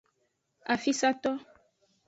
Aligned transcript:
Afisato. 0.75 1.31